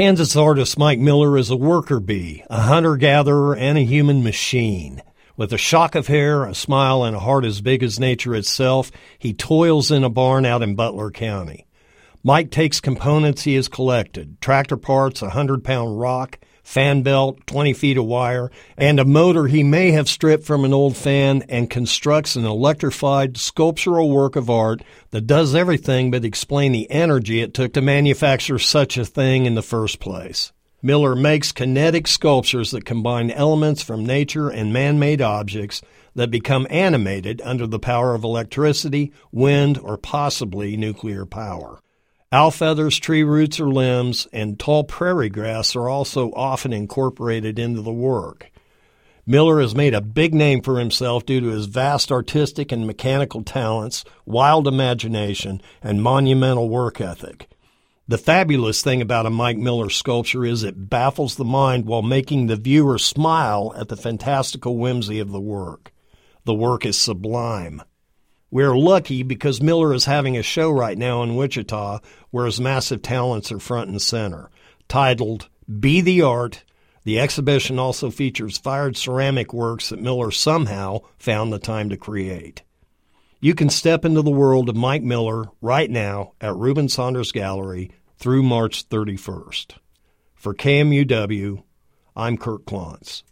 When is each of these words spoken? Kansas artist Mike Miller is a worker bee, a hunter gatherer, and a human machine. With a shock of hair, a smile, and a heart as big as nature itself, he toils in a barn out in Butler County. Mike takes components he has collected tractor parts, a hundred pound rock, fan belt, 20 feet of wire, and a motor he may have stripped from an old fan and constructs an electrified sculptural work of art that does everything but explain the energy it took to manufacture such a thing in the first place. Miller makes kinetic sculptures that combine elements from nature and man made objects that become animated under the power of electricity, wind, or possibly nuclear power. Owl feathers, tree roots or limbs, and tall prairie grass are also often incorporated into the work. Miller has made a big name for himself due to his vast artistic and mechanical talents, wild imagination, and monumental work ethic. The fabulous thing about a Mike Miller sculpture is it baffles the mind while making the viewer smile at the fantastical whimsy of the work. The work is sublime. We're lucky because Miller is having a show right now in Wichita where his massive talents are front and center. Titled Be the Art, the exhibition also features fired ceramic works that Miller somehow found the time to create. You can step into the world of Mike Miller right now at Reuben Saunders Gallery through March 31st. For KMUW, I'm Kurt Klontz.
Kansas 0.00 0.34
artist 0.34 0.78
Mike 0.78 0.98
Miller 0.98 1.36
is 1.36 1.50
a 1.50 1.56
worker 1.56 2.00
bee, 2.00 2.42
a 2.48 2.62
hunter 2.62 2.96
gatherer, 2.96 3.54
and 3.54 3.76
a 3.76 3.82
human 3.82 4.22
machine. 4.22 5.02
With 5.36 5.52
a 5.52 5.58
shock 5.58 5.94
of 5.94 6.06
hair, 6.06 6.46
a 6.46 6.54
smile, 6.54 7.04
and 7.04 7.14
a 7.14 7.18
heart 7.18 7.44
as 7.44 7.60
big 7.60 7.82
as 7.82 8.00
nature 8.00 8.34
itself, 8.34 8.90
he 9.18 9.34
toils 9.34 9.90
in 9.90 10.02
a 10.02 10.08
barn 10.08 10.46
out 10.46 10.62
in 10.62 10.74
Butler 10.74 11.10
County. 11.10 11.66
Mike 12.24 12.50
takes 12.50 12.80
components 12.80 13.42
he 13.42 13.56
has 13.56 13.68
collected 13.68 14.40
tractor 14.40 14.78
parts, 14.78 15.20
a 15.20 15.28
hundred 15.28 15.64
pound 15.64 16.00
rock, 16.00 16.38
fan 16.62 17.02
belt, 17.02 17.38
20 17.46 17.72
feet 17.72 17.96
of 17.96 18.04
wire, 18.04 18.50
and 18.76 19.00
a 19.00 19.04
motor 19.04 19.46
he 19.46 19.62
may 19.62 19.90
have 19.90 20.08
stripped 20.08 20.44
from 20.44 20.64
an 20.64 20.72
old 20.72 20.96
fan 20.96 21.42
and 21.48 21.70
constructs 21.70 22.36
an 22.36 22.44
electrified 22.44 23.36
sculptural 23.36 24.10
work 24.10 24.36
of 24.36 24.50
art 24.50 24.82
that 25.10 25.26
does 25.26 25.54
everything 25.54 26.10
but 26.10 26.24
explain 26.24 26.72
the 26.72 26.90
energy 26.90 27.40
it 27.40 27.54
took 27.54 27.72
to 27.72 27.80
manufacture 27.80 28.58
such 28.58 28.96
a 28.96 29.04
thing 29.04 29.46
in 29.46 29.54
the 29.54 29.62
first 29.62 30.00
place. 30.00 30.52
Miller 30.82 31.14
makes 31.14 31.52
kinetic 31.52 32.06
sculptures 32.06 32.70
that 32.70 32.86
combine 32.86 33.30
elements 33.30 33.82
from 33.82 34.06
nature 34.06 34.48
and 34.48 34.72
man 34.72 34.98
made 34.98 35.20
objects 35.20 35.82
that 36.14 36.30
become 36.30 36.66
animated 36.70 37.40
under 37.44 37.66
the 37.66 37.78
power 37.78 38.14
of 38.14 38.24
electricity, 38.24 39.12
wind, 39.30 39.78
or 39.78 39.98
possibly 39.98 40.76
nuclear 40.76 41.26
power. 41.26 41.80
Owl 42.32 42.52
feathers, 42.52 42.96
tree 42.96 43.24
roots 43.24 43.58
or 43.58 43.68
limbs, 43.68 44.28
and 44.32 44.56
tall 44.56 44.84
prairie 44.84 45.28
grass 45.28 45.74
are 45.74 45.88
also 45.88 46.30
often 46.34 46.72
incorporated 46.72 47.58
into 47.58 47.82
the 47.82 47.92
work. 47.92 48.52
Miller 49.26 49.60
has 49.60 49.74
made 49.74 49.94
a 49.94 50.00
big 50.00 50.32
name 50.32 50.62
for 50.62 50.78
himself 50.78 51.26
due 51.26 51.40
to 51.40 51.48
his 51.48 51.66
vast 51.66 52.12
artistic 52.12 52.70
and 52.70 52.86
mechanical 52.86 53.42
talents, 53.42 54.04
wild 54.26 54.68
imagination, 54.68 55.60
and 55.82 56.04
monumental 56.04 56.68
work 56.68 57.00
ethic. 57.00 57.48
The 58.06 58.16
fabulous 58.16 58.80
thing 58.80 59.02
about 59.02 59.26
a 59.26 59.30
Mike 59.30 59.58
Miller 59.58 59.90
sculpture 59.90 60.44
is 60.44 60.62
it 60.62 60.88
baffles 60.88 61.34
the 61.34 61.44
mind 61.44 61.86
while 61.86 62.02
making 62.02 62.46
the 62.46 62.54
viewer 62.54 62.98
smile 62.98 63.74
at 63.76 63.88
the 63.88 63.96
fantastical 63.96 64.76
whimsy 64.76 65.18
of 65.18 65.32
the 65.32 65.40
work. 65.40 65.92
The 66.44 66.54
work 66.54 66.86
is 66.86 66.96
sublime. 66.96 67.82
We're 68.52 68.76
lucky 68.76 69.22
because 69.22 69.62
Miller 69.62 69.94
is 69.94 70.06
having 70.06 70.36
a 70.36 70.42
show 70.42 70.70
right 70.70 70.98
now 70.98 71.22
in 71.22 71.36
Wichita 71.36 72.00
where 72.30 72.46
his 72.46 72.60
massive 72.60 73.00
talents 73.00 73.52
are 73.52 73.60
front 73.60 73.90
and 73.90 74.02
center. 74.02 74.50
Titled 74.88 75.48
Be 75.78 76.00
the 76.00 76.22
Art, 76.22 76.64
the 77.04 77.20
exhibition 77.20 77.78
also 77.78 78.10
features 78.10 78.58
fired 78.58 78.96
ceramic 78.96 79.54
works 79.54 79.90
that 79.90 80.02
Miller 80.02 80.32
somehow 80.32 81.00
found 81.16 81.52
the 81.52 81.60
time 81.60 81.90
to 81.90 81.96
create. 81.96 82.62
You 83.40 83.54
can 83.54 83.70
step 83.70 84.04
into 84.04 84.20
the 84.20 84.30
world 84.30 84.68
of 84.68 84.76
Mike 84.76 85.02
Miller 85.02 85.44
right 85.60 85.88
now 85.90 86.32
at 86.40 86.56
Reuben 86.56 86.88
Saunders 86.88 87.30
Gallery 87.30 87.92
through 88.18 88.42
March 88.42 88.88
31st. 88.88 89.76
For 90.34 90.54
KMUW, 90.54 91.62
I'm 92.16 92.36
Kurt 92.36 92.66
Klontz. 92.66 93.22